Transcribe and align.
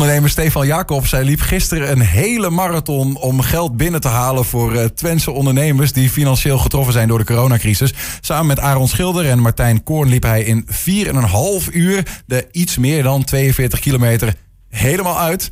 Ondernemer 0.00 0.30
Stefan 0.30 0.66
Jacobs, 0.66 1.10
hij 1.10 1.24
liep 1.24 1.40
gisteren 1.40 1.90
een 1.90 2.00
hele 2.00 2.50
marathon 2.50 3.16
om 3.16 3.40
geld 3.40 3.76
binnen 3.76 4.00
te 4.00 4.08
halen 4.08 4.44
voor 4.44 4.74
uh, 4.74 4.84
Twentse 4.84 5.30
ondernemers 5.30 5.92
die 5.92 6.10
financieel 6.10 6.58
getroffen 6.58 6.92
zijn 6.92 7.08
door 7.08 7.18
de 7.18 7.24
coronacrisis. 7.24 7.94
Samen 8.20 8.46
met 8.46 8.60
Aaron 8.60 8.88
Schilder 8.88 9.26
en 9.28 9.38
Martijn 9.38 9.82
Koorn 9.82 10.08
liep 10.08 10.22
hij 10.22 10.42
in 10.42 10.66
4,5 10.66 11.72
uur 11.72 12.22
de 12.26 12.48
iets 12.50 12.76
meer 12.76 13.02
dan 13.02 13.24
42 13.24 13.80
kilometer 13.80 14.34
helemaal 14.68 15.18
uit. 15.18 15.50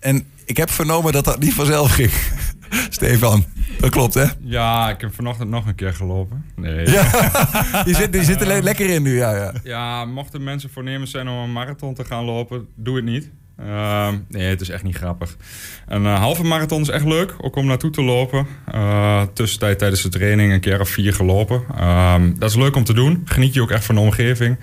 En 0.00 0.26
ik 0.44 0.56
heb 0.56 0.70
vernomen 0.70 1.12
dat 1.12 1.24
dat 1.24 1.38
niet 1.38 1.54
vanzelf 1.54 1.92
ging. 1.92 2.10
Stefan, 2.88 3.44
dat 3.80 3.90
klopt 3.90 4.14
hè? 4.14 4.24
Ja, 4.40 4.90
ik 4.90 5.00
heb 5.00 5.14
vanochtend 5.14 5.50
nog 5.50 5.66
een 5.66 5.74
keer 5.74 5.94
gelopen. 5.94 6.44
Nee. 6.56 6.90
Ja, 6.90 7.04
die 7.84 7.94
zit, 7.94 8.12
die 8.12 8.24
zit 8.24 8.40
er 8.40 8.62
lekker 8.62 8.90
in 8.90 9.02
nu, 9.02 9.16
ja, 9.16 9.36
ja. 9.36 9.52
Ja, 9.62 10.04
mochten 10.04 10.42
mensen 10.42 10.70
voornemens 10.70 11.10
zijn 11.10 11.28
om 11.28 11.36
een 11.36 11.52
marathon 11.52 11.94
te 11.94 12.04
gaan 12.04 12.24
lopen, 12.24 12.66
doe 12.76 12.96
het 12.96 13.04
niet. 13.04 13.30
Uh, 13.66 14.08
nee, 14.28 14.48
het 14.48 14.60
is 14.60 14.68
echt 14.68 14.82
niet 14.82 14.96
grappig. 14.96 15.36
Een 15.86 16.02
uh, 16.02 16.18
halve 16.18 16.44
marathon 16.44 16.80
is 16.80 16.88
echt 16.88 17.04
leuk, 17.04 17.34
ook 17.38 17.56
om 17.56 17.66
naartoe 17.66 17.90
te 17.90 18.02
lopen. 18.02 18.46
Uh, 18.74 19.22
tussentijd 19.34 19.78
tijdens 19.78 20.02
de 20.02 20.08
training 20.08 20.52
een 20.52 20.60
keer 20.60 20.80
of 20.80 20.88
vier 20.88 21.14
gelopen. 21.14 21.62
Ehm, 21.76 22.32
dat 22.38 22.50
is 22.50 22.56
leuk 22.56 22.76
om 22.76 22.84
te 22.84 22.94
doen. 22.94 23.22
Geniet 23.24 23.54
je 23.54 23.62
ook 23.62 23.70
echt 23.70 23.84
van 23.84 23.94
de 23.94 24.00
omgeving 24.00 24.56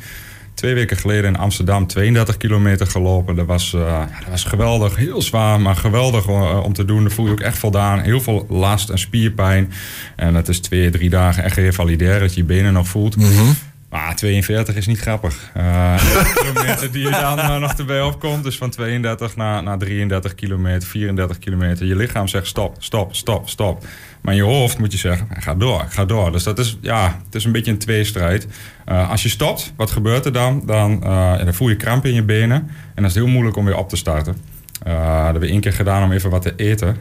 twee 0.59 0.73
weken 0.73 0.97
geleden 0.97 1.25
in 1.25 1.37
Amsterdam 1.37 1.87
32 1.87 2.37
kilometer 2.37 2.87
gelopen. 2.87 3.35
Dat 3.35 3.45
was, 3.45 3.71
ja, 3.71 4.09
dat 4.19 4.29
was 4.29 4.43
geweldig. 4.43 4.95
Heel 4.95 5.21
zwaar, 5.21 5.61
maar 5.61 5.75
geweldig 5.75 6.27
om 6.63 6.73
te 6.73 6.85
doen. 6.85 7.01
Daar 7.01 7.11
voel 7.11 7.25
je 7.25 7.31
ook 7.31 7.39
echt 7.39 7.57
voldaan. 7.57 7.99
Heel 7.99 8.21
veel 8.21 8.45
last 8.49 8.89
en 8.89 8.99
spierpijn. 8.99 9.71
En 10.15 10.35
het 10.35 10.47
is 10.47 10.59
twee, 10.59 10.89
drie 10.89 11.09
dagen 11.09 11.43
echt 11.43 11.57
revalidair 11.57 12.19
dat 12.19 12.33
je 12.33 12.41
je 12.41 12.45
benen 12.45 12.73
nog 12.73 12.87
voelt. 12.87 13.15
-hmm. 13.15 13.55
Maar 13.89 14.15
42 14.15 14.75
is 14.75 14.87
niet 14.87 14.99
grappig. 14.99 15.51
Uh, 15.57 15.97
de 16.79 16.89
die 16.91 17.03
je 17.03 17.09
dan 17.09 17.61
nog 17.61 17.73
erbij 17.73 18.01
opkomt, 18.01 18.43
dus 18.43 18.57
van 18.57 18.69
32 18.69 19.35
naar, 19.35 19.63
naar 19.63 19.77
33 19.77 20.35
kilometer, 20.35 20.87
34 20.87 21.39
kilometer. 21.39 21.85
Je 21.85 21.95
lichaam 21.95 22.27
zegt 22.27 22.47
stop, 22.47 22.75
stop, 22.79 23.15
stop, 23.15 23.49
stop. 23.49 23.85
Maar 24.21 24.33
in 24.33 24.39
je 24.39 24.45
hoofd 24.45 24.77
moet 24.77 24.91
je 24.91 24.97
zeggen, 24.97 25.27
ga 25.29 25.55
door, 25.55 25.85
ga 25.89 26.05
door. 26.05 26.31
Dus 26.31 26.43
dat 26.43 26.59
is, 26.59 26.77
ja, 26.81 27.19
het 27.25 27.35
is 27.35 27.45
een 27.45 27.51
beetje 27.51 27.71
een 27.71 27.77
tweestrijd. 27.77 28.47
Uh, 28.89 29.09
als 29.09 29.23
je 29.23 29.29
stopt, 29.29 29.73
wat 29.75 29.91
gebeurt 29.91 30.25
er 30.25 30.33
dan? 30.33 30.63
Dan, 30.65 30.99
dan 30.99 31.53
voel 31.53 31.69
je 31.69 31.75
kramp 31.75 32.05
in 32.05 32.13
je 32.13 32.23
benen. 32.23 32.57
En 32.59 32.95
dan 32.95 33.05
is 33.05 33.15
heel 33.15 33.27
moeilijk 33.27 33.57
om 33.57 33.65
weer 33.65 33.77
op 33.77 33.89
te 33.89 33.95
starten. 33.95 34.35
Uh, 34.87 34.93
dat 34.93 35.23
hebben 35.23 35.41
we 35.41 35.47
één 35.47 35.59
keer 35.59 35.73
gedaan 35.73 36.03
om 36.03 36.11
even 36.11 36.29
wat 36.29 36.41
te 36.41 36.53
eten. 36.55 36.97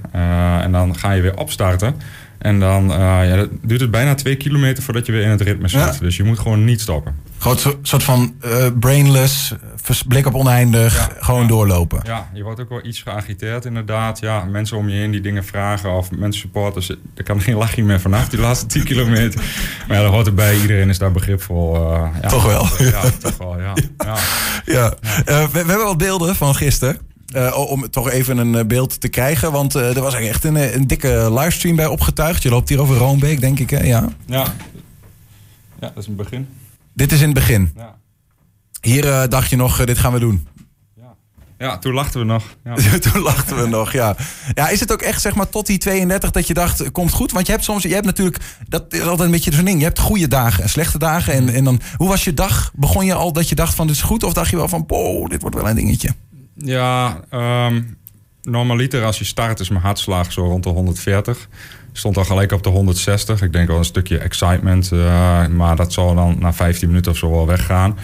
en 0.62 0.72
dan 0.72 0.96
ga 0.96 1.12
je 1.12 1.22
weer 1.22 1.36
opstarten. 1.36 1.94
En 2.38 2.60
dan 2.60 2.88
ja, 2.88 3.36
dat 3.36 3.48
duurt 3.62 3.80
het 3.80 3.90
bijna 3.90 4.14
twee 4.14 4.36
kilometer 4.36 4.82
voordat 4.82 5.06
je 5.06 5.12
weer 5.12 5.22
in 5.22 5.30
het 5.30 5.40
ritme 5.40 5.68
zit. 5.68 5.80
Ja. 5.80 5.94
Dus 6.00 6.16
je 6.16 6.24
moet 6.24 6.38
gewoon 6.38 6.64
niet 6.64 6.80
stoppen. 6.80 7.14
Gewoon 7.38 7.56
een 7.64 7.78
soort 7.82 8.02
van 8.02 8.34
brainless, 8.80 9.54
blik 10.08 10.26
op 10.26 10.34
oneindig, 10.34 10.94
ja, 10.96 11.08
gewoon 11.20 11.42
ja. 11.42 11.48
doorlopen. 11.48 12.00
Ja, 12.04 12.30
je 12.32 12.42
wordt 12.42 12.60
ook 12.60 12.68
wel 12.68 12.84
iets 12.86 13.02
geagiteerd 13.02 13.64
inderdaad. 13.64 14.20
Ja, 14.20 14.44
mensen 14.44 14.76
om 14.76 14.88
je 14.88 14.96
heen 14.96 15.10
die 15.10 15.20
dingen 15.20 15.44
vragen 15.44 15.92
of 15.92 16.10
mensen 16.10 16.40
supporters. 16.40 16.90
Er 17.14 17.22
kan 17.22 17.40
geen 17.40 17.56
lachje 17.56 17.84
meer 17.84 18.00
vanaf 18.00 18.28
die 18.28 18.40
laatste 18.40 18.66
10 18.66 18.84
kilometer. 18.84 19.40
Maar 19.88 19.96
ja, 19.96 20.02
dat 20.02 20.12
hoort 20.12 20.26
erbij. 20.26 20.60
Iedereen 20.60 20.88
is 20.88 20.98
daar 20.98 21.12
begripvol. 21.12 21.90
Ja, 22.22 22.28
toch 22.28 22.46
wel. 22.46 22.66
Ja, 22.78 23.02
toch 23.18 23.36
wel, 23.36 23.60
ja. 23.60 23.72
ja. 23.98 24.16
ja. 24.76 24.94
We, 25.24 25.48
we, 25.52 25.58
hebben 25.58 25.84
wat 25.84 25.98
beelden 25.98 26.36
van 26.36 26.54
gisteren. 26.54 26.98
Uh, 27.36 27.70
om 27.70 27.90
toch 27.90 28.10
even 28.10 28.38
een 28.38 28.66
beeld 28.66 29.00
te 29.00 29.08
krijgen. 29.08 29.52
Want 29.52 29.76
uh, 29.76 29.96
er 29.96 30.02
was 30.02 30.14
echt 30.14 30.44
een, 30.44 30.74
een, 30.74 30.86
dikke 30.86 31.32
livestream 31.32 31.76
bij 31.76 31.86
opgetuigd. 31.86 32.42
Je 32.42 32.48
loopt 32.48 32.68
hier 32.68 32.80
over 32.80 32.96
Roombeek, 32.96 33.40
denk 33.40 33.58
ik, 33.58 33.70
hè? 33.70 33.82
Ja. 33.82 34.08
Ja, 34.26 34.44
ja 35.80 35.90
dat 35.94 35.96
is 35.96 36.06
een 36.06 36.16
begin. 36.16 36.48
Dit 36.92 37.12
is 37.12 37.20
in 37.20 37.24
het 37.24 37.34
begin. 37.34 37.72
Ja. 37.76 37.96
Hier 38.80 39.04
uh, 39.04 39.22
dacht 39.28 39.50
je 39.50 39.56
nog, 39.56 39.84
dit 39.84 39.98
gaan 39.98 40.12
we 40.12 40.18
doen. 40.18 40.46
Ja, 40.96 41.14
ja 41.58 41.78
toen 41.78 41.92
lachten 41.92 42.20
we 42.20 42.26
nog. 42.26 42.44
Ja. 42.64 42.98
toen 43.10 43.22
lachten 43.22 43.56
we 43.56 43.68
nog, 43.68 43.92
ja. 43.92 44.16
Ja, 44.54 44.68
is 44.68 44.80
het 44.80 44.92
ook 44.92 45.02
echt 45.02 45.20
zeg 45.20 45.34
maar 45.34 45.48
tot 45.48 45.66
die 45.66 45.78
32 45.78 46.30
dat 46.30 46.46
je 46.46 46.54
dacht, 46.54 46.92
komt 46.92 47.12
goed? 47.12 47.32
Want 47.32 47.46
je 47.46 47.52
hebt 47.52 47.64
soms, 47.64 47.82
je 47.82 47.94
hebt 47.94 48.06
natuurlijk, 48.06 48.38
dat 48.68 48.84
is 48.88 49.00
altijd 49.00 49.20
een 49.20 49.30
beetje 49.30 49.52
zo'n 49.52 49.64
ding. 49.64 49.78
Je 49.78 49.84
hebt 49.84 49.98
goede 49.98 50.28
dagen 50.28 50.62
en 50.62 50.68
slechte 50.68 50.98
dagen. 50.98 51.32
En, 51.32 51.48
en 51.48 51.64
dan, 51.64 51.80
hoe 51.96 52.08
was 52.08 52.24
je 52.24 52.34
dag? 52.34 52.72
Begon 52.74 53.04
je 53.04 53.14
al 53.14 53.32
dat 53.32 53.48
je 53.48 53.54
dacht 53.54 53.74
van 53.74 53.86
dit 53.86 53.96
is 53.96 54.02
goed? 54.02 54.22
Of 54.22 54.32
dacht 54.32 54.50
je 54.50 54.56
wel 54.56 54.68
van, 54.68 54.84
wow, 54.86 55.30
dit 55.30 55.40
wordt 55.40 55.56
wel 55.56 55.68
een 55.68 55.76
dingetje? 55.76 56.14
Ja, 56.58 57.20
um, 57.66 57.96
normaliter 58.42 59.04
als 59.04 59.18
je 59.18 59.24
start 59.24 59.60
is 59.60 59.68
mijn 59.68 59.82
hartslag 59.82 60.32
zo 60.32 60.42
rond 60.42 60.64
de 60.64 60.70
140 60.70 61.48
stond 61.98 62.16
al 62.16 62.24
gelijk 62.24 62.52
op 62.52 62.62
de 62.62 62.68
160. 62.68 63.42
Ik 63.42 63.52
denk 63.52 63.68
wel 63.68 63.78
een 63.78 63.84
stukje 63.84 64.18
excitement. 64.18 64.90
Uh, 64.92 65.46
maar 65.46 65.76
dat 65.76 65.92
zal 65.92 66.14
dan 66.14 66.36
na 66.38 66.52
15 66.52 66.88
minuten 66.88 67.12
of 67.12 67.18
zo 67.18 67.30
wel 67.30 67.46
weggaan. 67.46 67.98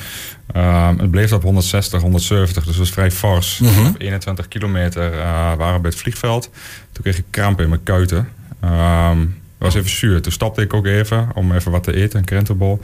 Uh, 0.56 0.88
het 0.96 1.10
bleef 1.10 1.32
op 1.32 1.42
160, 1.42 2.00
170. 2.00 2.64
Dus 2.64 2.72
dat 2.72 2.76
was 2.76 2.90
vrij 2.90 3.10
fors. 3.10 3.58
Mm 3.58 3.68
-hmm. 3.68 3.86
Op 3.86 4.00
21 4.00 4.48
kilometer 4.48 5.12
uh, 5.12 5.18
waren 5.54 5.74
we 5.74 5.80
bij 5.80 5.90
het 5.90 6.00
vliegveld. 6.00 6.50
Toen 6.92 7.02
kreeg 7.02 7.18
ik 7.18 7.24
kramp 7.30 7.60
in 7.60 7.68
mijn 7.68 7.82
kuiten. 7.82 8.28
Um, 8.64 9.42
was 9.58 9.74
even 9.74 9.90
zuur. 9.90 10.22
Toen 10.22 10.32
stapte 10.32 10.60
ik 10.62 10.74
ook 10.74 10.86
even 10.86 11.28
om 11.34 11.52
even 11.52 11.70
wat 11.70 11.82
te 11.82 11.94
eten, 11.94 12.18
een 12.18 12.24
krentenbol. 12.24 12.80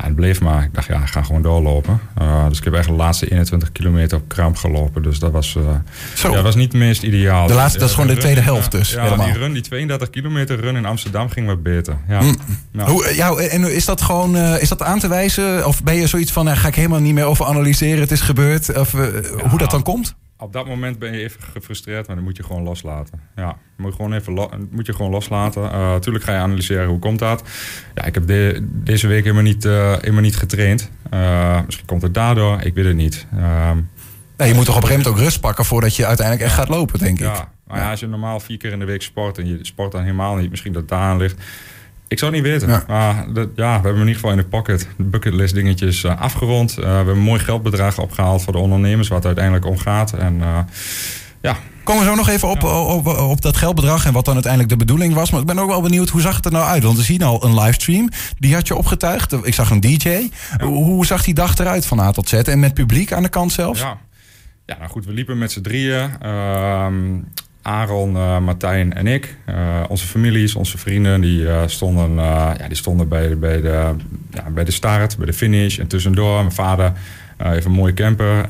Ja, 0.00 0.06
het 0.06 0.14
bleef 0.14 0.40
maar. 0.40 0.62
Ik 0.62 0.74
dacht, 0.74 0.86
ja, 0.86 1.00
ik 1.00 1.06
ga 1.06 1.22
gewoon 1.22 1.42
doorlopen. 1.42 2.00
Uh, 2.22 2.48
dus 2.48 2.58
ik 2.58 2.64
heb 2.64 2.74
echt 2.74 2.86
de 2.86 2.92
laatste 2.92 3.30
21 3.30 3.72
kilometer 3.72 4.18
op 4.18 4.28
kramp 4.28 4.56
gelopen. 4.56 5.02
Dus 5.02 5.18
dat 5.18 5.32
was, 5.32 5.56
uh, 5.58 6.32
ja, 6.32 6.42
was 6.42 6.54
niet 6.54 6.72
het 6.72 6.82
meest 6.82 7.02
ideaal. 7.02 7.46
De 7.46 7.54
laatste, 7.54 7.78
dat 7.78 7.88
is 7.88 7.94
gewoon 7.94 8.14
de 8.14 8.20
tweede 8.20 8.40
helft 8.40 8.70
dus. 8.70 8.90
Ja, 8.90 9.02
helemaal. 9.02 9.26
die 9.26 9.36
run, 9.36 9.52
die 9.52 9.62
32 9.62 10.10
kilometer 10.10 10.60
run 10.60 10.76
in 10.76 10.86
Amsterdam 10.86 11.28
ging 11.28 11.46
wat 11.46 11.62
beter. 11.62 11.96
Ja. 12.08 12.20
Mm. 12.20 12.36
Nou. 12.72 12.90
Hoe, 12.90 13.14
ja, 13.14 13.34
en 13.34 13.74
is 13.74 13.84
dat 13.84 14.02
gewoon 14.02 14.36
uh, 14.36 14.62
is 14.62 14.68
dat 14.68 14.82
aan 14.82 14.98
te 14.98 15.08
wijzen? 15.08 15.66
Of 15.66 15.82
ben 15.82 15.94
je 15.94 16.06
zoiets 16.06 16.32
van, 16.32 16.56
ga 16.56 16.68
ik 16.68 16.74
helemaal 16.74 17.00
niet 17.00 17.14
meer 17.14 17.24
over 17.24 17.46
analyseren, 17.46 18.00
het 18.00 18.10
is 18.10 18.20
gebeurd? 18.20 18.78
Of 18.78 18.92
hoe 19.50 19.58
dat 19.58 19.70
dan 19.70 19.82
komt? 19.82 20.14
Op 20.40 20.52
dat 20.52 20.66
moment 20.66 20.98
ben 20.98 21.12
je 21.12 21.18
even 21.18 21.42
gefrustreerd, 21.42 22.06
maar 22.06 22.16
dan 22.16 22.24
moet 22.24 22.36
je 22.36 22.42
gewoon 22.42 22.62
loslaten. 22.62 23.20
Ja, 23.36 23.56
moet 23.76 23.90
je 23.90 23.96
gewoon 23.96 24.12
even 24.12 24.68
moet 24.70 24.86
je 24.86 24.92
gewoon 24.92 25.10
loslaten. 25.10 25.62
Uh, 25.62 25.94
tuurlijk 25.96 26.24
ga 26.24 26.32
je 26.32 26.38
analyseren 26.38 26.88
hoe 26.88 26.98
komt 26.98 27.18
dat. 27.18 27.42
Ja, 27.94 28.04
ik 28.04 28.14
heb 28.14 28.26
de, 28.26 28.68
deze 28.70 29.06
week 29.06 29.22
helemaal 29.22 29.42
niet, 29.42 29.64
uh, 29.64 29.96
helemaal 30.00 30.22
niet 30.22 30.36
getraind. 30.36 30.90
Uh, 31.14 31.60
misschien 31.64 31.86
komt 31.86 32.02
het 32.02 32.14
daardoor, 32.14 32.60
ik 32.60 32.74
weet 32.74 32.84
het 32.84 32.96
niet. 32.96 33.26
Nee, 34.36 34.48
je 34.48 34.54
moet 34.54 34.64
toch 34.64 34.76
op 34.76 34.82
een 34.82 34.88
gegeven 34.88 34.88
moment 34.88 35.06
ook 35.06 35.18
rust 35.18 35.40
pakken 35.40 35.64
voordat 35.64 35.96
je 35.96 36.06
uiteindelijk 36.06 36.46
echt 36.46 36.56
gaat 36.56 36.68
lopen, 36.68 36.98
denk 36.98 37.18
ik. 37.18 37.26
Ja, 37.26 37.52
maar 37.66 37.78
ja, 37.78 37.90
als 37.90 38.00
je 38.00 38.06
normaal 38.06 38.40
vier 38.40 38.56
keer 38.56 38.72
in 38.72 38.78
de 38.78 38.84
week 38.84 39.02
sport 39.02 39.38
en 39.38 39.46
je 39.46 39.58
sport 39.62 39.92
dan 39.92 40.02
helemaal 40.02 40.36
niet, 40.36 40.50
misschien 40.50 40.72
dat 40.72 40.88
daar 40.88 41.00
aan 41.00 41.16
ligt. 41.16 41.42
Ik 42.10 42.18
zou 42.18 42.34
het 42.34 42.42
niet 42.42 42.50
weten. 42.50 42.68
Ja. 42.68 42.84
Maar 42.86 43.32
dat, 43.32 43.48
ja, 43.54 43.66
we 43.66 43.86
hebben 43.86 43.92
in 43.92 43.98
ieder 43.98 44.14
geval 44.14 44.30
in 44.30 44.36
de 44.36 44.44
pocket 44.44 44.88
de 44.96 45.02
bucketlist 45.02 45.54
dingetjes 45.54 46.04
uh, 46.04 46.20
afgerond. 46.20 46.70
Uh, 46.70 46.84
we 46.84 46.90
hebben 46.90 47.14
een 47.14 47.22
mooi 47.22 47.40
geldbedrag 47.40 47.98
opgehaald 47.98 48.42
voor 48.42 48.52
de 48.52 48.58
ondernemers, 48.58 49.08
wat 49.08 49.26
uiteindelijk 49.26 49.66
om 49.66 49.78
gaat. 49.78 50.12
En 50.12 50.34
uh, 50.34 50.58
ja. 51.40 51.56
Komen 51.84 52.02
we 52.02 52.08
zo 52.08 52.14
nog 52.14 52.28
even 52.28 52.48
op, 52.48 52.60
ja. 52.60 52.80
op, 52.80 53.06
op, 53.06 53.18
op, 53.18 53.40
dat 53.40 53.56
geldbedrag 53.56 54.06
en 54.06 54.12
wat 54.12 54.24
dan 54.24 54.34
uiteindelijk 54.34 54.72
de 54.72 54.78
bedoeling 54.78 55.14
was. 55.14 55.30
Maar 55.30 55.40
ik 55.40 55.46
ben 55.46 55.58
ook 55.58 55.68
wel 55.68 55.80
benieuwd, 55.80 56.08
hoe 56.08 56.20
zag 56.20 56.36
het 56.36 56.44
er 56.44 56.52
nou 56.52 56.66
uit? 56.66 56.82
Want 56.82 56.96
we 56.96 57.02
zien 57.02 57.22
al 57.22 57.44
een 57.44 57.60
livestream, 57.60 58.08
die 58.38 58.54
had 58.54 58.66
je 58.66 58.76
opgetuigd. 58.76 59.32
Ik 59.32 59.54
zag 59.54 59.70
een 59.70 59.80
DJ. 59.80 60.08
Ja. 60.08 60.66
Hoe 60.66 61.06
zag 61.06 61.24
die 61.24 61.34
dag 61.34 61.58
eruit 61.58 61.86
van 61.86 62.00
A 62.00 62.10
tot 62.10 62.28
Z? 62.28 62.32
En 62.32 62.60
met 62.60 62.74
publiek 62.74 63.12
aan 63.12 63.22
de 63.22 63.28
kant 63.28 63.52
zelfs? 63.52 63.80
Ja, 63.80 63.98
ja 64.66 64.76
nou 64.78 64.90
goed, 64.90 65.04
we 65.04 65.12
liepen 65.12 65.38
met 65.38 65.52
z'n 65.52 65.60
drieën. 65.60 66.10
Aaron, 67.62 68.16
uh, 68.16 68.38
Martijn 68.38 68.92
en 68.92 69.06
ik. 69.06 69.36
Uh, 69.48 69.84
onze 69.88 70.06
families, 70.06 70.54
onze 70.54 70.78
vrienden, 70.78 71.20
die, 71.20 71.40
uh, 71.40 71.62
stonden, 71.66 72.14
ja, 72.14 72.68
die 72.68 72.76
stonden 72.76 73.08
bij, 73.08 73.38
bij, 73.38 73.60
de, 73.60 73.94
ja, 74.30 74.50
bij 74.50 74.64
de 74.64 74.70
start, 74.70 75.16
bij 75.16 75.26
de 75.26 75.32
finish. 75.32 75.78
En 75.78 75.86
tussendoor, 75.86 76.36
mijn 76.36 76.52
vader 76.52 76.92
heeft 77.36 77.64
een 77.64 77.72
mooie 77.72 77.94
camper. 77.94 78.44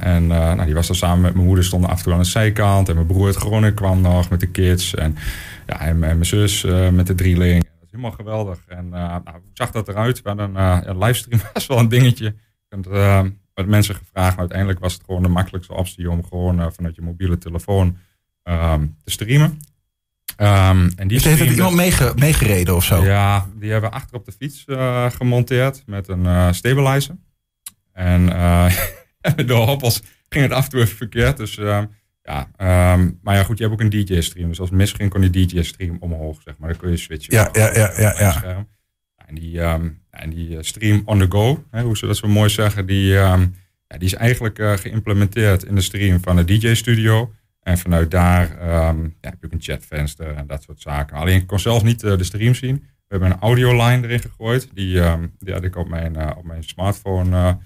en 0.00 0.26
nou, 0.26 0.64
die 0.64 0.74
was 0.74 0.88
er 0.88 0.96
samen 0.96 1.20
met 1.20 1.34
mijn 1.34 1.46
moeder, 1.46 1.64
stonden 1.64 1.90
af 1.90 1.98
en 1.98 2.04
toe 2.04 2.12
aan 2.12 2.18
de 2.18 2.24
zijkant. 2.24 2.88
En 2.88 2.94
mijn 2.94 3.06
broer, 3.06 3.26
het 3.26 3.36
Groningen, 3.36 3.74
kwam 3.74 4.00
nog 4.00 4.30
met 4.30 4.40
de 4.40 4.46
kids. 4.46 4.94
En, 4.94 5.16
ja, 5.66 5.80
en, 5.80 5.98
mijn 5.98 6.24
zus 6.24 6.64
met 6.92 7.06
de 7.06 7.14
drieling. 7.14 7.62
Dat 7.62 7.82
is 7.82 7.90
helemaal 7.90 8.10
geweldig. 8.10 8.58
En 8.68 8.88
nou, 8.88 9.22
hoe 9.24 9.40
zag 9.52 9.70
dat 9.70 9.88
eruit? 9.88 10.22
We 10.22 10.30
een 10.30 10.98
livestream, 10.98 11.40
was 11.52 11.66
wel 11.66 11.78
een 11.78 11.88
dingetje. 11.88 12.34
En, 12.68 12.84
met 13.54 13.66
mensen 13.66 13.94
gevraagd, 13.94 14.30
maar 14.30 14.38
uiteindelijk 14.38 14.78
was 14.78 14.92
het 14.92 15.02
gewoon 15.04 15.22
de 15.22 15.28
makkelijkste 15.28 15.74
optie 15.74 16.10
om 16.10 16.24
gewoon 16.24 16.72
vanuit 16.72 16.94
je 16.94 17.02
mobiele 17.02 17.38
telefoon 17.38 17.96
um, 18.48 18.96
te 19.04 19.10
streamen. 19.10 19.58
Um, 20.40 20.90
en 20.96 21.08
die 21.08 21.20
dus 21.20 21.24
heeft 21.24 21.50
iemand 21.50 21.74
meege, 21.74 22.12
meegereden 22.16 22.76
of 22.76 22.84
zo? 22.84 23.04
Ja, 23.04 23.46
die 23.54 23.70
hebben 23.70 23.90
achter 23.90 24.16
op 24.16 24.24
de 24.24 24.32
fiets 24.32 24.64
uh, 24.66 25.10
gemonteerd 25.10 25.82
met 25.86 26.08
een 26.08 26.24
uh, 26.24 26.52
stabilizer. 26.52 27.16
En 27.92 28.26
uh, 28.28 28.72
door 29.46 29.66
hoppels 29.66 30.02
ging 30.28 30.44
het 30.44 30.52
af 30.52 30.64
en 30.64 30.70
toe 30.70 30.80
even 30.80 30.96
verkeerd. 30.96 31.36
Dus 31.36 31.56
um, 31.56 31.90
ja, 32.22 32.48
maar 33.22 33.36
ja 33.36 33.42
goed, 33.42 33.58
je 33.58 33.64
hebt 33.64 33.74
ook 33.74 33.92
een 33.92 34.04
DJ-stream. 34.04 34.48
Dus 34.48 34.60
als 34.60 34.70
misging 34.70 35.10
kon 35.10 35.30
die 35.30 35.46
DJ-stream 35.46 35.96
omhoog, 36.00 36.42
zeg 36.42 36.58
maar. 36.58 36.68
Dan 36.68 36.78
kun 36.78 36.90
je 36.90 36.96
switchen. 36.96 37.34
Ja, 37.34 37.48
ja, 37.52 37.74
ja, 37.74 37.92
ja. 37.96 38.14
ja. 38.18 38.66
En 39.26 39.34
die, 39.34 39.60
en 40.10 40.30
die 40.30 40.62
stream 40.62 41.02
on 41.04 41.18
the 41.18 41.26
go, 41.28 41.64
hè, 41.70 41.82
hoe 41.82 41.96
ze 41.96 42.06
dat 42.06 42.16
zo 42.16 42.28
mooi 42.28 42.50
zeggen, 42.50 42.86
die, 42.86 43.06
ja, 43.06 43.36
die 43.86 43.98
is 43.98 44.14
eigenlijk 44.14 44.58
geïmplementeerd 44.80 45.64
in 45.64 45.74
de 45.74 45.80
stream 45.80 46.20
van 46.22 46.36
de 46.36 46.44
DJ-studio. 46.44 47.32
En 47.68 47.78
vanuit 47.78 48.10
daar 48.10 48.50
um, 48.88 49.14
ja, 49.20 49.28
heb 49.30 49.36
je 49.40 49.46
ook 49.46 49.52
een 49.52 49.62
chatvenster 49.62 50.34
en 50.36 50.46
dat 50.46 50.62
soort 50.62 50.80
zaken. 50.80 51.16
Alleen 51.16 51.36
ik 51.40 51.46
kon 51.46 51.58
zelf 51.60 51.82
niet 51.82 52.02
uh, 52.02 52.16
de 52.16 52.24
stream 52.24 52.54
zien. 52.54 52.76
We 52.76 53.04
hebben 53.08 53.30
een 53.30 53.38
audioline 53.40 54.02
erin 54.06 54.20
gegooid. 54.20 54.68
Die, 54.74 54.98
um, 55.00 55.34
die 55.38 55.52
had 55.54 55.64
ik 55.64 55.76
op 55.76 55.88
mijn, 55.88 56.14
uh, 56.18 56.30
op 56.36 56.44
mijn 56.44 56.62
smartphone 56.62 57.58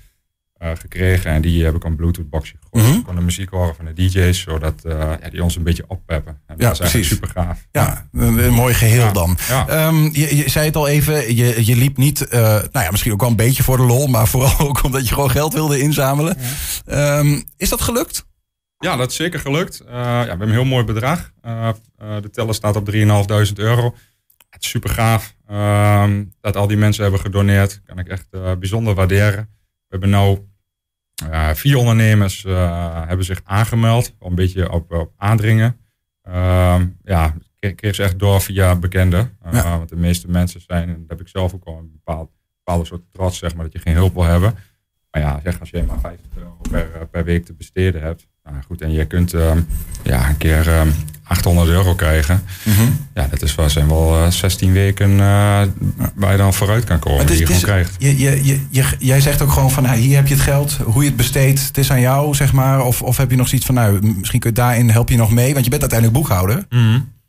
gekregen. 0.75 1.31
En 1.31 1.43
die 1.43 1.65
heb 1.65 1.75
ik 1.75 1.85
een 1.85 1.97
Bluetooth 1.97 2.31
boxje 2.31 2.55
gegooid. 2.61 2.85
Mhm. 2.89 2.99
Ik 2.99 3.05
kon 3.05 3.15
de 3.15 3.21
muziek 3.21 3.51
horen 3.51 3.75
van 3.75 3.85
de 3.85 3.93
DJ's, 3.93 4.41
zodat 4.41 4.81
ja, 4.85 5.19
die 5.31 5.43
ons 5.43 5.57
een 5.57 5.63
beetje 5.63 5.85
oppeppen. 5.89 6.41
En 6.47 6.55
Ja, 6.59 6.67
dat 6.69 6.73
is 6.73 6.81
eigenlijk 6.81 6.91
precies. 6.91 7.09
super 7.09 7.29
gaaf. 7.29 7.67
Ja, 7.71 8.09
een, 8.13 8.39
een 8.39 8.53
mooi 8.53 8.75
geheel 8.75 9.05
Ja. 9.05 9.13
dan. 9.13 9.39
Ja. 9.49 9.69
Ehm, 9.69 10.03
je, 10.13 10.37
je 10.37 10.51
zei 10.51 10.67
het 10.67 10.77
al 10.77 10.89
even, 10.89 11.35
je, 11.37 11.67
je 11.67 11.77
liep 11.77 11.97
niet, 11.97 12.29
eh, 12.29 12.41
nou 12.41 12.85
ja, 12.85 12.91
misschien 12.91 13.13
ook 13.13 13.21
wel 13.21 13.31
een 13.31 13.37
beetje 13.37 13.63
voor 13.63 13.77
de 13.77 13.83
lol, 13.83 14.07
maar 14.07 14.29
vooral 14.29 14.59
ook 14.69 14.83
omdat 14.85 15.09
je 15.09 15.15
gewoon 15.15 15.31
geld 15.31 15.53
wilde 15.53 15.81
inzamelen. 15.81 16.37
Ehm, 16.87 17.41
is 17.57 17.69
dat 17.69 17.81
gelukt? 17.81 18.27
Ja, 18.83 18.97
dat 18.97 19.11
is 19.11 19.17
zeker 19.17 19.41
gelukt. 19.41 19.81
Eh, 19.81 19.93
ja, 19.95 20.23
we 20.23 20.29
hebben 20.29 20.49
een 20.49 20.55
heel 20.55 20.65
mooi 20.65 20.85
bedrag. 20.85 21.33
Eh, 21.41 21.69
eh, 21.69 21.75
de 22.23 22.31
teller 22.31 22.55
staat 22.55 22.77
op 22.77 22.85
3.500 22.85 23.59
euro. 23.59 23.95
Het 24.51 24.63
is 24.63 24.69
super 24.69 24.91
gaaf 24.91 25.37
ehm, 25.47 26.25
dat 26.41 26.57
al 26.57 26.67
die 26.67 26.77
mensen 26.77 27.03
hebben 27.03 27.21
gedoneerd. 27.21 27.83
Kan 27.85 27.99
ik 27.99 28.09
echt 28.09 28.29
bijzonder 28.59 28.95
waarderen. 28.95 29.49
We 29.89 29.99
hebben 29.99 30.11
eh, 31.31 31.51
vier 31.51 31.77
ondernemers 31.77 32.43
hebben 33.07 33.25
zich 33.25 33.41
aangemeld. 33.45 34.15
Een 34.21 34.35
beetje 34.35 34.73
op, 34.73 34.93
op 34.93 35.13
aandringen. 35.17 35.77
Ehm, 36.23 36.87
ja, 37.05 37.35
ik 37.59 37.77
kreeg 37.77 37.95
ze 37.95 38.03
echt 38.03 38.19
door 38.19 38.41
via 38.41 38.77
bekenden. 38.77 39.39
Ja. 39.53 39.77
Want 39.77 39.89
de 39.89 39.97
meeste 39.97 40.31
mensen 40.31 40.61
zijn, 40.61 40.89
en 40.89 41.01
dat 41.01 41.09
heb 41.09 41.21
ik 41.21 41.29
zelf 41.29 41.55
ook 41.55 41.65
al 41.65 41.79
een 41.79 41.93
bepaald, 41.93 42.31
bepaalde 42.57 42.87
soort 42.87 43.03
trots, 43.11 43.39
zeg 43.39 43.55
maar, 43.55 43.65
dat 43.65 43.73
je 43.73 43.79
geen 43.79 43.95
hulp 43.95 44.15
wil 44.15 44.25
hebben. 44.25 44.55
Maar 45.11 45.23
ja, 45.23 45.41
zeg 45.43 45.61
als 45.61 45.71
je 45.71 45.83
maar 45.83 46.01
50 46.01 46.37
euro 46.37 46.57
per, 46.71 47.09
per 47.11 47.25
week 47.25 47.45
te 47.45 47.55
besteden 47.55 48.03
hebt. 48.03 48.31
Nou 48.45 48.57
goed, 48.67 48.81
en 48.81 48.93
je 48.93 49.05
kunt 49.07 49.33
ehm, 49.35 49.61
ja, 50.03 50.29
een 50.29 50.37
keer 50.37 50.69
ehm, 50.69 50.89
800 51.23 51.69
euro 51.69 51.95
krijgen. 51.95 52.43
Ja, 53.15 53.27
dat 53.31 53.43
is 53.43 53.55
wel, 53.55 53.71
zijn 53.71 53.89
wel 53.89 54.25
eh, 54.25 54.31
16 54.31 54.73
weken 54.73 55.11
eh, 55.11 55.17
waar 56.15 56.31
je 56.31 56.37
dan 56.37 56.55
vooruit 56.55 56.85
kan 56.85 56.99
komen. 56.99 57.19
Het 57.19 57.29
die 57.29 57.37
je 57.37 57.43
het 57.45 57.53
gewoon 57.53 57.69
krijgt. 57.71 57.95
Je, 57.99 58.19
je, 58.19 58.65
je, 58.71 58.85
jij 58.99 59.21
zegt 59.21 59.43
ook 59.43 59.53
gewoon 59.53 59.71
van, 59.71 59.83
nou, 59.83 59.97
hier 59.97 60.17
heb 60.17 60.27
je 60.27 60.35
het 60.35 60.43
geld, 60.43 60.73
hoe 60.73 61.03
je 61.03 61.09
het 61.09 61.17
besteedt, 61.17 61.67
het 61.67 61.79
is 61.79 61.91
aan 61.91 62.01
jou, 62.01 62.35
zeg 62.35 62.53
maar. 62.53 62.85
Of, 62.85 63.03
of 63.03 63.17
heb 63.17 63.31
je 63.31 63.37
nog 63.37 63.49
zoiets 63.49 63.67
van, 63.67 63.75
nou, 63.75 64.15
misschien 64.17 64.41
kun 64.41 64.51
je 64.51 64.57
daarin, 64.57 64.91
help 64.91 65.09
je 65.09 65.17
nog 65.17 65.31
mee, 65.31 65.53
want 65.53 65.65
je 65.65 65.71
bent 65.71 65.83
uiteindelijk 65.83 66.21
boekhouder. 66.21 66.67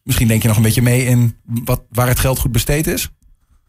Misschien 0.04 0.28
denk 0.28 0.42
je 0.42 0.48
nog 0.48 0.58
een 0.58 0.64
beetje 0.64 0.82
mee 0.82 1.06
in 1.06 1.36
wat, 1.46 1.82
waar 1.90 2.08
het 2.08 2.20
geld 2.20 2.40
goed 2.40 2.52
besteed 2.52 2.88
is. 2.88 3.10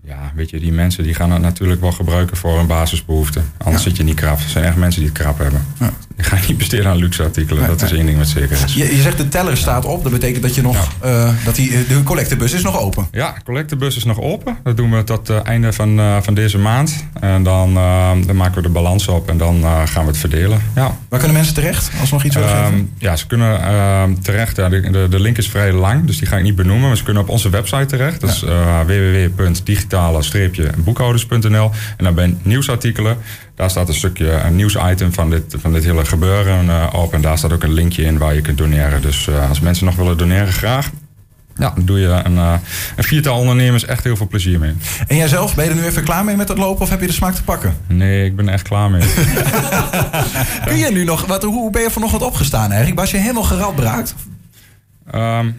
Ja, 0.03 0.33
weet 0.35 0.51
je, 0.51 0.61
die 0.61 0.73
mensen 0.73 1.03
die 1.05 1.15
gaan 1.15 1.31
het 1.31 1.43
natuurlijk 1.43 1.81
wel 1.81 1.93
gebruiken 1.93 2.37
voor 2.37 2.57
hun 2.57 2.67
basisbehoeften. 2.67 3.53
Anders 3.59 3.83
Ja. 3.83 3.89
zit 3.89 3.97
je 3.99 4.05
niet 4.05 4.15
krap. 4.15 4.39
Er 4.39 4.49
zijn 4.49 4.65
echt 4.65 4.77
mensen 4.77 5.01
die 5.01 5.11
het 5.11 5.19
krap 5.19 5.39
hebben. 5.39 5.67
Ja. 5.81 5.93
Gaan 6.17 6.39
niet 6.49 6.59
besteden 6.59 6.87
aan 6.87 6.97
luxe 6.97 7.23
artikelen. 7.23 7.59
Nee, 7.63 7.71
dat 7.71 7.83
is 7.83 7.93
één 7.93 8.07
ding 8.07 8.19
wat 8.19 8.27
zeker 8.29 8.59
is. 8.65 8.75
Je, 8.75 8.97
je 8.97 9.03
zegt 9.03 9.17
de 9.17 9.29
teller 9.29 9.57
staat 9.57 9.85
op, 9.85 10.03
dat 10.03 10.13
betekent 10.13 10.43
dat 10.43 10.55
je 10.55 10.63
nog, 10.63 10.89
eh, 11.01 11.29
dat 11.45 11.55
die, 11.55 11.87
de 11.87 12.03
collectebus 12.03 12.53
is 12.53 12.63
nog 12.63 12.79
open. 12.81 13.07
Ja, 13.13 13.35
collectebus 13.45 13.97
is 13.97 14.05
nog 14.05 14.21
open. 14.21 14.57
Dat 14.63 14.77
doen 14.77 14.97
we 14.97 15.05
tot 15.05 15.29
het 15.29 15.43
einde 15.43 15.73
van, 15.73 15.99
eh, 15.99 16.17
van 16.23 16.35
deze 16.35 16.59
maand. 16.59 17.05
En 17.21 17.43
dan, 17.43 17.77
eh, 17.77 18.11
dan 18.27 18.37
maken 18.37 18.55
we 18.55 18.63
de 18.63 18.69
balans 18.69 19.09
op 19.09 19.29
en 19.29 19.39
dan 19.39 19.63
eh, 19.65 19.81
gaan 19.85 20.03
we 20.05 20.09
het 20.11 20.19
verdelen. 20.19 20.61
Ja. 20.75 20.97
Waar 21.09 21.19
kunnen 21.19 21.37
mensen 21.37 21.55
terecht 21.55 21.91
als 22.01 22.09
ze 22.09 22.15
nog 22.15 22.25
iets 22.25 22.35
willen 22.35 22.51
Ehm, 22.51 22.65
geven? 22.65 22.91
ja, 22.99 23.17
ze 23.17 23.27
kunnen 23.27 23.63
ehm, 23.63 24.15
terecht. 24.23 24.57
ja, 24.57 24.69
de, 24.69 24.91
de, 24.91 25.07
de 25.11 25.21
link 25.21 25.39
is 25.39 25.49
vrij 25.49 25.73
lang, 25.73 26.07
dus 26.07 26.19
die 26.19 26.27
ga 26.29 26.37
ik 26.37 26.43
niet 26.43 26.57
benoemen. 26.57 26.89
Maar 26.89 26.97
ze 26.97 27.03
kunnen 27.03 27.23
op 27.23 27.29
onze 27.29 27.51
website 27.51 27.87
terecht. 27.87 28.21
Dat 28.21 28.31
is 28.31 28.43
eh, 28.43 28.81
www.digitale-boekhouders.nl. 28.87 31.71
En 31.97 32.05
dan 32.05 32.15
bij 32.15 32.37
nieuwsartikelen, 32.43 33.17
daar 33.55 33.71
staat 33.71 33.89
een 33.89 33.95
stukje, 33.95 34.31
een 34.31 34.57
nieuwsitem 34.57 35.13
van 35.13 35.31
dit, 35.31 35.55
van 35.59 35.73
dit 35.73 35.85
hele 35.85 36.05
gebeuren 36.05 36.69
eh, 36.69 36.89
op. 36.93 37.13
En 37.13 37.21
daar 37.21 37.39
staat 37.39 37.53
ook 37.53 37.63
een 37.63 37.73
linkje 37.73 38.03
in 38.03 38.19
waar 38.19 38.35
je 38.35 38.41
kunt 38.41 38.59
doneren. 38.59 39.03
Dus 39.03 39.29
eh, 39.29 39.49
als 39.49 39.61
mensen 39.61 39.85
nog 39.85 39.97
willen 39.97 40.19
doneren, 40.19 40.53
graag. 40.53 40.91
Ja, 41.57 41.73
dan 41.75 41.85
doe 41.85 41.99
je 41.99 42.07
een, 42.07 42.37
eh, 42.37 42.55
een 42.97 43.05
viertal 43.05 43.39
ondernemers 43.39 43.85
echt 43.85 44.05
heel 44.05 44.17
veel 44.17 44.27
plezier 44.27 44.59
mee. 44.59 44.75
En 45.07 45.17
jijzelf, 45.17 45.55
ben 45.55 45.65
je 45.65 45.71
er 45.71 45.77
nu 45.77 45.85
even 45.85 46.05
klaar 46.05 46.25
mee 46.25 46.37
met 46.37 46.49
het 46.49 46.59
lopen 46.59 46.83
of 46.83 46.91
heb 46.91 47.01
je 47.01 47.07
de 47.07 47.13
smaak 47.13 47.35
te 47.35 47.43
pakken? 47.43 47.77
Nee, 47.87 48.25
ik 48.25 48.37
ben 48.37 48.47
er 48.47 48.53
echt 48.53 48.69
klaar 48.69 48.91
mee. 48.91 49.03
Kun 50.67 50.77
je 50.77 50.91
nu 50.93 51.05
nog, 51.05 51.27
wat, 51.27 51.43
hoe 51.43 51.71
ben 51.71 51.83
je 51.83 51.91
vanochtend 51.91 52.23
opgestaan 52.23 52.69
eigenlijk? 52.69 53.01
Was 53.01 53.11
je 53.11 53.17
helemaal 53.17 53.43
geradbraakt? 53.43 54.15
Ehm, 55.11 55.51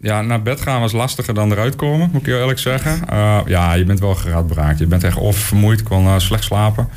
ja, 0.00 0.22
naar 0.22 0.42
bed 0.42 0.60
gaan 0.60 0.80
was 0.80 0.92
lastiger 0.92 1.34
dan 1.34 1.52
eruit 1.52 1.76
komen, 1.76 2.08
moet 2.12 2.20
ik 2.20 2.26
heel 2.26 2.38
eerlijk 2.38 2.58
zeggen. 2.58 3.08
Eh, 3.08 3.38
ja, 3.46 3.72
je 3.72 3.84
bent 3.84 4.00
wel 4.00 4.14
geradbraakt. 4.14 4.78
Je 4.78 4.86
bent 4.86 5.04
echt 5.04 5.18
oververmoeid, 5.18 5.78
ik 5.78 5.84
kon 5.84 6.06
eh, 6.06 6.18
slecht 6.18 6.44
slapen. 6.44 6.88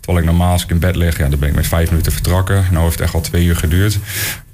Terwijl 0.00 0.24
ik 0.24 0.30
normaal 0.30 0.52
als 0.52 0.62
ik 0.62 0.70
in 0.70 0.78
bed 0.78 0.96
lig, 0.96 1.18
ja, 1.18 1.28
dan 1.28 1.38
ben 1.38 1.48
ik 1.48 1.54
met 1.54 1.66
vijf 1.66 1.90
minuten 1.90 2.12
vertrokken. 2.12 2.66
Nou 2.70 2.82
heeft 2.82 2.92
het 2.92 3.02
echt 3.02 3.14
al 3.14 3.20
twee 3.20 3.44
uur 3.44 3.56
geduurd. 3.56 3.98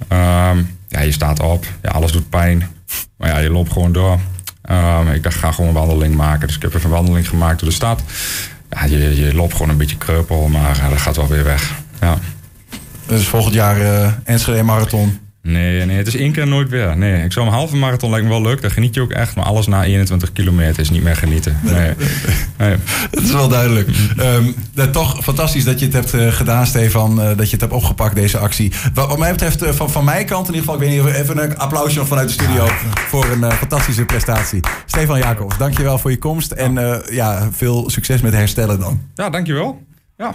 Ehm, 0.08 0.62
ja, 0.88 1.00
je 1.00 1.12
staat 1.12 1.40
op, 1.40 1.66
ja, 1.82 1.90
alles 1.90 2.12
doet 2.12 2.28
pijn. 2.28 2.68
Maar 3.16 3.28
ja, 3.28 3.38
je 3.38 3.50
loopt 3.50 3.72
gewoon 3.72 3.92
door. 3.92 4.18
Ehm, 4.62 5.08
ik 5.08 5.22
dacht, 5.22 5.36
ga 5.36 5.52
gewoon 5.52 5.68
een 5.68 5.86
wandeling 5.86 6.14
maken. 6.14 6.46
Dus 6.46 6.56
ik 6.56 6.62
heb 6.62 6.74
even 6.74 6.90
een 6.90 6.96
wandeling 6.96 7.28
gemaakt 7.28 7.60
door 7.60 7.68
de 7.68 7.74
stad. 7.74 8.02
Ja, 8.70 8.84
je, 8.84 9.24
je 9.24 9.34
loopt 9.34 9.52
gewoon 9.52 9.68
een 9.68 9.76
beetje 9.76 9.98
kreupel, 9.98 10.48
maar 10.48 10.78
eh, 10.78 10.88
dat 10.88 11.00
gaat 11.00 11.16
wel 11.16 11.28
weer 11.28 11.44
weg. 11.44 11.74
Ja. 12.00 12.18
Dus 13.06 13.26
volgend 13.28 13.54
jaar 13.54 13.76
Enschede 14.24 14.62
Marathon. 14.62 15.25
Nee, 15.46 15.84
nee, 15.84 15.96
het 15.96 16.06
is 16.06 16.16
één 16.16 16.32
keer 16.32 16.46
nooit 16.46 16.68
weer. 16.68 16.96
Nee, 16.96 17.24
ik 17.24 17.32
zou 17.32 17.46
een 17.46 17.52
halve 17.52 17.76
marathon 17.76 18.10
lijkt 18.10 18.24
me 18.24 18.30
wel 18.32 18.42
leuk. 18.42 18.62
Daar 18.62 18.70
geniet 18.70 18.94
je 18.94 19.00
ook 19.00 19.10
echt. 19.10 19.34
Maar 19.34 19.44
alles 19.44 19.66
na 19.66 19.84
21 19.84 20.32
kilometer 20.32 20.80
is 20.82 20.90
niet 20.90 21.02
meer 21.02 21.16
genieten. 21.16 21.58
Nee. 21.62 21.92
nee. 22.56 22.76
Dat 23.10 23.22
is 23.22 23.32
wel 23.32 23.48
duidelijk. 23.48 23.88
Ehm, 24.16 24.44
dat 24.74 24.92
toch 24.92 25.22
fantastisch 25.22 25.64
dat 25.64 25.78
je 25.78 25.84
het 25.84 25.94
hebt 25.94 26.14
eh, 26.14 26.32
gedaan, 26.32 26.66
Stefan. 26.66 27.20
eh, 27.20 27.26
dat 27.26 27.46
je 27.46 27.52
het 27.52 27.60
hebt 27.60 27.72
opgepakt, 27.72 28.14
deze 28.14 28.38
actie. 28.38 28.72
Wat, 28.94 29.08
wat 29.08 29.18
mij 29.18 29.30
betreft, 29.30 29.62
eh, 29.62 29.72
van, 29.72 29.90
van 29.90 30.04
mijn 30.04 30.26
kant 30.26 30.48
in 30.48 30.54
ieder 30.54 30.70
geval, 30.70 30.82
ik 30.82 30.88
weet 30.88 31.04
niet, 31.04 31.14
even 31.14 31.42
een 31.42 31.58
applausje 31.58 31.98
nog 31.98 32.08
vanuit 32.08 32.28
de 32.28 32.34
studio 32.34 32.66
voor 33.08 33.24
een 33.24 33.52
fantastische 33.52 34.04
prestatie. 34.04 34.60
Stefan 34.86 35.18
Jacobs, 35.18 35.58
dankjewel 35.58 35.98
voor 35.98 36.10
je 36.10 36.18
komst. 36.18 36.52
En 36.52 37.02
ja, 37.10 37.48
veel 37.52 37.90
succes 37.90 38.20
met 38.20 38.32
herstellen 38.32 38.78
dan. 38.78 39.00
Ja, 39.14 39.30
dankjewel. 39.30 39.82
Ja. 40.16 40.34